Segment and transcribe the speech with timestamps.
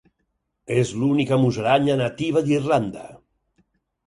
[0.83, 3.05] És l'única musaranya nativa d'Irlanda.